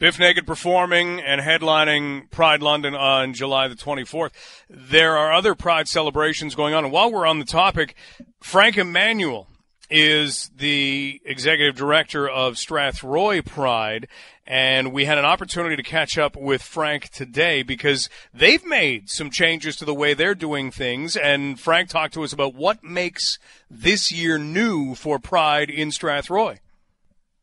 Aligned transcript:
Bif 0.00 0.18
Naked 0.18 0.44
performing 0.44 1.20
and 1.20 1.40
headlining 1.40 2.28
Pride 2.28 2.60
London 2.60 2.96
on 2.96 3.32
July 3.32 3.68
the 3.68 3.76
24th. 3.76 4.32
There 4.68 5.16
are 5.16 5.32
other 5.32 5.54
Pride 5.54 5.86
celebrations 5.86 6.56
going 6.56 6.74
on. 6.74 6.82
And 6.82 6.92
while 6.92 7.12
we're 7.12 7.26
on 7.26 7.38
the 7.38 7.44
topic, 7.44 7.94
Frank 8.40 8.76
Emanuel 8.76 9.46
is 9.88 10.50
the 10.56 11.20
executive 11.24 11.76
director 11.76 12.28
of 12.28 12.54
Strathroy 12.54 13.46
Pride. 13.46 14.08
And 14.44 14.92
we 14.92 15.04
had 15.04 15.16
an 15.16 15.24
opportunity 15.24 15.76
to 15.76 15.82
catch 15.84 16.18
up 16.18 16.36
with 16.36 16.60
Frank 16.60 17.10
today 17.10 17.62
because 17.62 18.08
they've 18.32 18.66
made 18.66 19.08
some 19.08 19.30
changes 19.30 19.76
to 19.76 19.84
the 19.84 19.94
way 19.94 20.12
they're 20.12 20.34
doing 20.34 20.72
things. 20.72 21.16
And 21.16 21.60
Frank 21.60 21.88
talked 21.88 22.14
to 22.14 22.24
us 22.24 22.32
about 22.32 22.56
what 22.56 22.82
makes 22.82 23.38
this 23.70 24.10
year 24.10 24.38
new 24.38 24.96
for 24.96 25.20
Pride 25.20 25.70
in 25.70 25.90
Strathroy. 25.90 26.58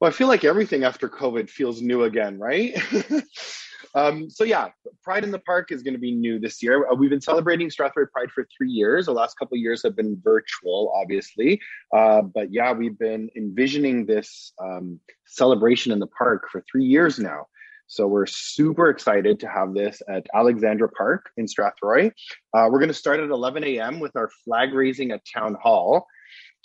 Well, 0.00 0.08
I 0.08 0.12
feel 0.14 0.28
like 0.28 0.44
everything 0.44 0.84
after 0.84 1.08
COVID 1.08 1.50
feels 1.50 1.82
new 1.82 2.04
again, 2.04 2.38
right? 2.38 2.80
um, 3.96 4.30
so 4.30 4.44
yeah, 4.44 4.68
Pride 5.02 5.24
in 5.24 5.32
the 5.32 5.40
Park 5.40 5.72
is 5.72 5.82
going 5.82 5.94
to 5.94 6.00
be 6.00 6.12
new 6.12 6.38
this 6.38 6.62
year. 6.62 6.88
Uh, 6.88 6.94
we've 6.94 7.10
been 7.10 7.20
celebrating 7.20 7.68
Strathroy 7.68 8.08
Pride 8.12 8.30
for 8.32 8.46
three 8.56 8.70
years. 8.70 9.06
The 9.06 9.12
last 9.12 9.36
couple 9.36 9.56
years 9.56 9.82
have 9.82 9.96
been 9.96 10.20
virtual, 10.22 10.92
obviously, 10.94 11.60
uh, 11.92 12.22
but 12.22 12.52
yeah, 12.52 12.72
we've 12.72 12.96
been 12.96 13.28
envisioning 13.36 14.06
this 14.06 14.52
um, 14.62 15.00
celebration 15.26 15.90
in 15.90 15.98
the 15.98 16.06
park 16.06 16.48
for 16.52 16.62
three 16.70 16.84
years 16.84 17.18
now. 17.18 17.46
So 17.88 18.06
we're 18.06 18.26
super 18.26 18.90
excited 18.90 19.40
to 19.40 19.48
have 19.48 19.74
this 19.74 20.00
at 20.08 20.26
Alexandra 20.34 20.90
Park 20.90 21.30
in 21.38 21.46
Strathroy. 21.46 22.12
Uh, 22.54 22.68
we're 22.70 22.78
going 22.78 22.88
to 22.88 22.94
start 22.94 23.18
at 23.18 23.30
11 23.30 23.64
a.m. 23.64 23.98
with 23.98 24.14
our 24.14 24.30
flag 24.44 24.74
raising 24.74 25.10
at 25.10 25.22
Town 25.24 25.56
Hall. 25.60 26.06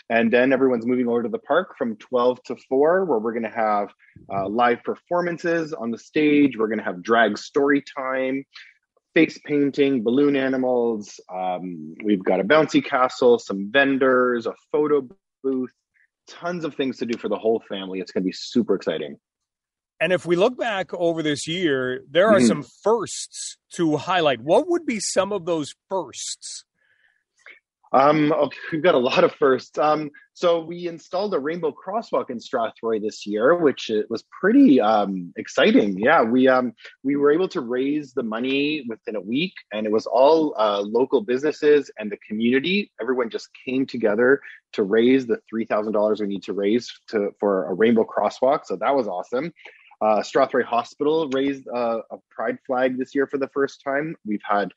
And 0.09 0.31
then 0.31 0.51
everyone's 0.51 0.85
moving 0.85 1.07
over 1.07 1.23
to 1.23 1.29
the 1.29 1.39
park 1.39 1.75
from 1.77 1.95
12 1.95 2.43
to 2.43 2.55
4, 2.69 3.05
where 3.05 3.19
we're 3.19 3.31
going 3.31 3.43
to 3.43 3.57
have 3.57 3.89
uh, 4.31 4.47
live 4.47 4.83
performances 4.83 5.73
on 5.73 5.91
the 5.91 5.97
stage. 5.97 6.57
We're 6.57 6.67
going 6.67 6.79
to 6.79 6.83
have 6.83 7.01
drag 7.01 7.37
story 7.37 7.83
time, 7.97 8.43
face 9.13 9.39
painting, 9.45 10.03
balloon 10.03 10.35
animals. 10.35 11.19
Um, 11.33 11.95
we've 12.03 12.23
got 12.23 12.39
a 12.39 12.43
bouncy 12.43 12.83
castle, 12.83 13.39
some 13.39 13.71
vendors, 13.71 14.45
a 14.45 14.53
photo 14.71 15.07
booth, 15.41 15.71
tons 16.27 16.65
of 16.65 16.75
things 16.75 16.97
to 16.97 17.05
do 17.05 17.17
for 17.17 17.29
the 17.29 17.37
whole 17.37 17.63
family. 17.69 17.99
It's 17.99 18.11
going 18.11 18.23
to 18.23 18.27
be 18.27 18.33
super 18.33 18.75
exciting. 18.75 19.17
And 19.99 20.11
if 20.11 20.25
we 20.25 20.35
look 20.35 20.57
back 20.57 20.93
over 20.93 21.23
this 21.23 21.47
year, 21.47 22.03
there 22.09 22.27
are 22.27 22.39
mm-hmm. 22.39 22.47
some 22.47 22.65
firsts 22.83 23.57
to 23.75 23.95
highlight. 23.95 24.41
What 24.41 24.67
would 24.67 24.85
be 24.85 24.99
some 24.99 25.31
of 25.31 25.45
those 25.45 25.75
firsts? 25.89 26.65
Um, 27.93 28.33
okay, 28.33 28.57
we've 28.71 28.83
got 28.83 28.95
a 28.95 28.99
lot 28.99 29.23
of 29.23 29.33
firsts. 29.35 29.77
Um, 29.77 30.09
so 30.33 30.63
we 30.63 30.87
installed 30.87 31.33
a 31.35 31.39
rainbow 31.39 31.71
crosswalk 31.71 32.31
in 32.31 32.39
Strathroy 32.39 33.01
this 33.01 33.25
year, 33.27 33.55
which 33.55 33.91
was 34.09 34.23
pretty 34.41 34.81
um, 34.81 35.31
exciting. 35.37 35.97
Yeah, 35.99 36.23
we 36.23 36.47
um, 36.47 36.73
we 37.03 37.15
were 37.15 37.31
able 37.31 37.47
to 37.49 37.61
raise 37.61 38.13
the 38.13 38.23
money 38.23 38.83
within 38.89 39.15
a 39.15 39.21
week, 39.21 39.53
and 39.71 39.85
it 39.85 39.91
was 39.91 40.07
all 40.07 40.55
uh, 40.57 40.81
local 40.81 41.21
businesses 41.21 41.91
and 41.99 42.11
the 42.11 42.17
community. 42.27 42.91
Everyone 42.99 43.29
just 43.29 43.49
came 43.63 43.85
together 43.85 44.41
to 44.73 44.83
raise 44.83 45.27
the 45.27 45.37
three 45.47 45.65
thousand 45.65 45.93
dollars 45.93 46.19
we 46.19 46.27
need 46.27 46.43
to 46.43 46.53
raise 46.53 46.91
to 47.09 47.29
for 47.39 47.69
a 47.69 47.73
rainbow 47.75 48.05
crosswalk. 48.05 48.61
So 48.65 48.75
that 48.77 48.95
was 48.95 49.07
awesome. 49.07 49.53
Uh, 50.01 50.19
Strathroy 50.19 50.65
Hospital 50.65 51.29
raised 51.29 51.65
uh, 51.73 51.99
a 52.11 52.17
pride 52.29 52.57
flag 52.67 52.97
this 52.97 53.15
year 53.15 53.25
for 53.25 53.37
the 53.37 53.47
first 53.53 53.81
time. 53.85 54.17
We've 54.25 54.41
had 54.43 54.69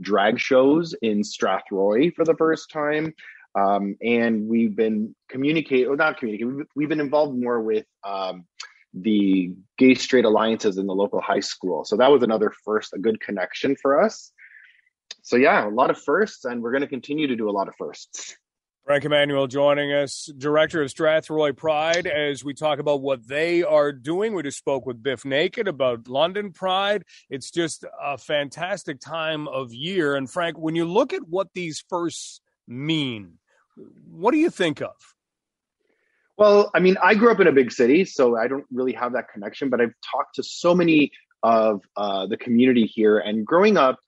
drag 0.00 0.38
shows 0.38 0.94
in 1.02 1.20
Strathroy 1.20 2.14
for 2.14 2.24
the 2.24 2.34
first 2.34 2.70
time. 2.70 3.14
Um, 3.54 3.96
and 4.02 4.48
we've 4.48 4.74
been 4.74 5.14
communicating, 5.28 5.86
or 5.86 5.96
not 5.96 6.18
communicating, 6.18 6.66
we've, 6.74 6.88
been 6.88 7.00
involved 7.00 7.38
more 7.38 7.62
with 7.62 7.86
um, 8.02 8.46
the 8.92 9.52
gay 9.78 9.94
straight 9.94 10.24
alliances 10.24 10.76
in 10.76 10.86
the 10.86 10.94
local 10.94 11.20
high 11.20 11.40
school. 11.40 11.84
So 11.84 11.96
that 11.96 12.10
was 12.10 12.22
another 12.22 12.52
first, 12.64 12.92
a 12.94 12.98
good 12.98 13.20
connection 13.20 13.76
for 13.80 14.02
us. 14.02 14.32
So, 15.22 15.36
yeah, 15.36 15.66
a 15.66 15.70
lot 15.70 15.90
of 15.90 16.00
firsts, 16.02 16.44
and 16.44 16.62
we're 16.62 16.72
going 16.72 16.82
to 16.82 16.88
continue 16.88 17.28
to 17.28 17.36
do 17.36 17.48
a 17.48 17.52
lot 17.52 17.68
of 17.68 17.74
firsts. 17.76 18.36
Frank 18.84 19.06
Emanuel 19.06 19.46
joining 19.46 19.92
us, 19.92 20.30
director 20.36 20.82
of 20.82 20.90
Strathroy 20.90 21.56
Pride, 21.56 22.06
as 22.06 22.44
we 22.44 22.52
talk 22.52 22.78
about 22.78 23.00
what 23.00 23.26
they 23.26 23.62
are 23.62 23.92
doing. 23.92 24.34
We 24.34 24.42
just 24.42 24.58
spoke 24.58 24.84
with 24.84 25.02
Bif 25.02 25.24
Naked 25.24 25.66
about 25.66 26.06
London 26.06 26.52
Pride. 26.52 27.04
It's 27.30 27.50
just 27.50 27.86
a 28.02 28.18
fantastic 28.18 29.00
time 29.00 29.48
of 29.48 29.72
year. 29.72 30.16
And 30.16 30.30
Frank, 30.30 30.58
when 30.58 30.76
you 30.76 30.84
look 30.84 31.14
at 31.14 31.26
what 31.26 31.48
these 31.54 31.82
firsts 31.88 32.42
mean, 32.68 33.38
what 34.06 34.32
do 34.32 34.36
you 34.36 34.50
think 34.50 34.82
of? 34.82 34.92
Well, 36.36 36.70
I 36.74 36.80
mean, 36.80 36.98
I 37.02 37.14
grew 37.14 37.32
up 37.32 37.40
in 37.40 37.46
a 37.46 37.52
big 37.52 37.72
city, 37.72 38.04
so 38.04 38.36
I 38.36 38.48
don't 38.48 38.66
really 38.70 38.92
have 38.92 39.14
that 39.14 39.30
connection, 39.32 39.70
but 39.70 39.80
I've 39.80 39.94
talked 40.12 40.34
to 40.34 40.42
so 40.42 40.74
many 40.74 41.10
of 41.42 41.80
uh, 41.96 42.26
the 42.26 42.36
community 42.36 42.84
here. 42.84 43.18
And 43.18 43.46
growing 43.46 43.78
up, 43.78 43.98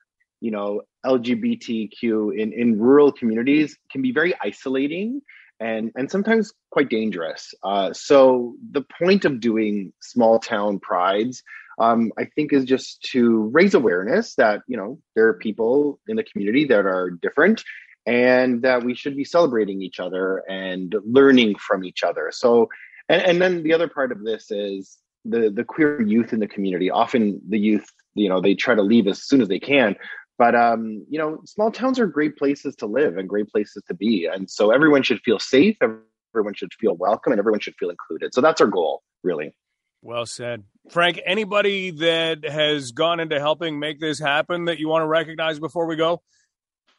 you 0.42 0.50
know, 0.50 0.82
LGBTQ 1.06 2.38
in, 2.38 2.52
in 2.52 2.78
rural 2.78 3.12
communities 3.12 3.78
can 3.90 4.02
be 4.02 4.12
very 4.12 4.34
isolating 4.42 5.22
and, 5.60 5.90
and 5.96 6.10
sometimes 6.10 6.52
quite 6.70 6.88
dangerous. 6.88 7.54
Uh, 7.62 7.92
so 7.92 8.54
the 8.72 8.84
point 8.98 9.24
of 9.24 9.40
doing 9.40 9.92
small 10.00 10.38
town 10.38 10.78
prides, 10.78 11.42
um, 11.78 12.12
I 12.18 12.26
think, 12.26 12.52
is 12.52 12.64
just 12.64 13.02
to 13.12 13.50
raise 13.52 13.74
awareness 13.74 14.34
that, 14.34 14.62
you 14.66 14.76
know, 14.76 14.98
there 15.14 15.28
are 15.28 15.34
people 15.34 15.98
in 16.08 16.16
the 16.16 16.24
community 16.24 16.66
that 16.66 16.86
are 16.86 17.10
different 17.10 17.62
and 18.06 18.62
that 18.62 18.84
we 18.84 18.94
should 18.94 19.16
be 19.16 19.24
celebrating 19.24 19.82
each 19.82 19.98
other 19.98 20.42
and 20.48 20.94
learning 21.04 21.56
from 21.56 21.84
each 21.84 22.02
other. 22.02 22.30
So, 22.32 22.68
and, 23.08 23.22
and 23.22 23.42
then 23.42 23.62
the 23.62 23.74
other 23.74 23.88
part 23.88 24.12
of 24.12 24.22
this 24.24 24.50
is 24.50 24.98
the, 25.24 25.50
the 25.50 25.64
queer 25.64 26.00
youth 26.02 26.32
in 26.32 26.40
the 26.40 26.46
community. 26.46 26.90
Often 26.90 27.40
the 27.48 27.58
youth, 27.58 27.86
you 28.14 28.28
know, 28.28 28.40
they 28.40 28.54
try 28.54 28.74
to 28.74 28.82
leave 28.82 29.08
as 29.08 29.22
soon 29.22 29.40
as 29.40 29.48
they 29.48 29.58
can, 29.58 29.96
but 30.38 30.54
um, 30.54 31.04
you 31.08 31.18
know, 31.18 31.40
small 31.44 31.70
towns 31.70 31.98
are 31.98 32.06
great 32.06 32.36
places 32.36 32.76
to 32.76 32.86
live 32.86 33.16
and 33.16 33.28
great 33.28 33.48
places 33.48 33.82
to 33.88 33.94
be, 33.94 34.28
and 34.30 34.50
so 34.50 34.70
everyone 34.70 35.02
should 35.02 35.20
feel 35.20 35.38
safe. 35.38 35.76
Everyone 35.80 36.54
should 36.54 36.72
feel 36.78 36.94
welcome, 36.96 37.32
and 37.32 37.38
everyone 37.38 37.60
should 37.60 37.76
feel 37.78 37.90
included. 37.90 38.34
So 38.34 38.40
that's 38.40 38.60
our 38.60 38.66
goal, 38.66 39.02
really. 39.22 39.54
Well 40.02 40.26
said, 40.26 40.64
Frank. 40.90 41.20
Anybody 41.24 41.90
that 41.90 42.44
has 42.44 42.92
gone 42.92 43.18
into 43.18 43.40
helping 43.40 43.78
make 43.78 43.98
this 43.98 44.20
happen 44.20 44.66
that 44.66 44.78
you 44.78 44.88
want 44.88 45.02
to 45.02 45.06
recognize 45.06 45.58
before 45.58 45.86
we 45.86 45.96
go? 45.96 46.22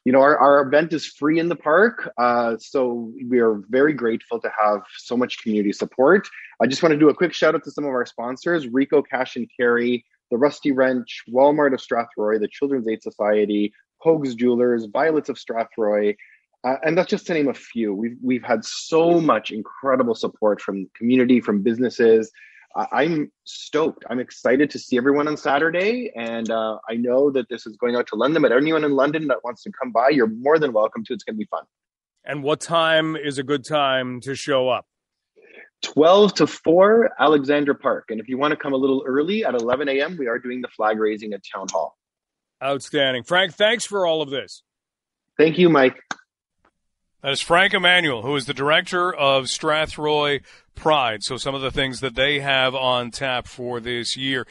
You 0.03 0.13
know, 0.13 0.21
our, 0.21 0.37
our 0.37 0.65
event 0.65 0.93
is 0.93 1.05
free 1.05 1.37
in 1.37 1.49
the 1.49 1.55
park, 1.55 2.09
uh, 2.17 2.55
so 2.59 3.11
we 3.29 3.39
are 3.39 3.61
very 3.69 3.93
grateful 3.93 4.39
to 4.39 4.49
have 4.57 4.81
so 4.97 5.17
much 5.17 5.43
community 5.43 5.73
support. 5.73 6.27
I 6.61 6.67
just 6.67 6.81
want 6.81 6.93
to 6.93 6.99
do 6.99 7.09
a 7.09 7.13
quick 7.13 7.33
shout 7.33 7.55
out 7.55 7.63
to 7.65 7.71
some 7.71 7.83
of 7.83 7.89
our 7.89 8.05
sponsors: 8.05 8.67
Rico 8.67 9.01
Cash 9.01 9.35
and 9.35 9.49
Carry, 9.59 10.05
the 10.31 10.37
Rusty 10.37 10.71
Wrench, 10.71 11.23
Walmart 11.29 11.73
of 11.73 11.79
Strathroy, 11.79 12.39
the 12.39 12.47
Children's 12.47 12.87
Aid 12.87 13.03
Society, 13.03 13.73
Hoag's 13.99 14.35
Jewelers, 14.35 14.85
Violets 14.85 15.29
of 15.29 15.37
Strathroy, 15.37 16.15
uh, 16.63 16.75
and 16.83 16.97
that's 16.97 17.09
just 17.09 17.27
to 17.27 17.33
name 17.33 17.47
a 17.47 17.53
few. 17.53 17.93
We've 17.93 18.17
we've 18.21 18.43
had 18.43 18.65
so 18.65 19.21
much 19.21 19.51
incredible 19.51 20.15
support 20.15 20.59
from 20.61 20.89
community, 20.95 21.39
from 21.39 21.61
businesses. 21.61 22.31
I'm 22.91 23.31
stoked. 23.43 24.05
I'm 24.09 24.19
excited 24.19 24.69
to 24.71 24.79
see 24.79 24.97
everyone 24.97 25.27
on 25.27 25.35
Saturday, 25.35 26.11
and 26.15 26.51
uh, 26.51 26.77
I 26.87 26.95
know 26.95 27.31
that 27.31 27.49
this 27.49 27.65
is 27.65 27.75
going 27.77 27.95
out 27.95 28.05
to 28.07 28.15
London. 28.15 28.41
But 28.41 28.51
anyone 28.51 28.83
in 28.83 28.91
London 28.91 29.27
that 29.27 29.43
wants 29.43 29.63
to 29.63 29.71
come 29.71 29.91
by, 29.91 30.09
you're 30.09 30.27
more 30.27 30.59
than 30.59 30.73
welcome 30.73 31.03
to. 31.05 31.13
It's 31.13 31.23
going 31.23 31.35
to 31.35 31.39
be 31.39 31.47
fun. 31.49 31.63
And 32.23 32.43
what 32.43 32.59
time 32.59 33.15
is 33.15 33.39
a 33.39 33.43
good 33.43 33.63
time 33.65 34.21
to 34.21 34.35
show 34.35 34.69
up? 34.69 34.85
12 35.83 36.33
to 36.35 36.47
4, 36.47 37.11
Alexandra 37.19 37.75
Park. 37.75 38.05
And 38.09 38.19
if 38.19 38.27
you 38.27 38.37
want 38.37 38.51
to 38.51 38.57
come 38.57 38.73
a 38.73 38.77
little 38.77 39.03
early 39.05 39.45
at 39.45 39.53
11 39.53 39.89
a.m., 39.89 40.17
we 40.17 40.27
are 40.27 40.39
doing 40.39 40.61
the 40.61 40.67
flag 40.69 40.99
raising 40.99 41.33
at 41.33 41.41
Town 41.53 41.67
Hall. 41.71 41.97
Outstanding. 42.61 43.23
Frank, 43.23 43.53
thanks 43.53 43.85
for 43.85 44.05
all 44.05 44.21
of 44.21 44.29
this. 44.29 44.63
Thank 45.37 45.59
you, 45.59 45.69
Mike. 45.69 45.97
That 47.21 47.31
is 47.31 47.41
Frank 47.41 47.73
Emanuel, 47.73 48.21
who 48.21 48.35
is 48.35 48.45
the 48.45 48.53
director 48.53 49.13
of 49.13 49.45
Strathroy 49.45 50.43
Pride. 50.75 51.23
So, 51.23 51.37
some 51.37 51.55
of 51.55 51.61
the 51.61 51.71
things 51.71 51.99
that 51.99 52.15
they 52.15 52.39
have 52.39 52.75
on 52.75 53.11
tap 53.11 53.47
for 53.47 53.79
this 53.79 54.15
year. 54.15 54.45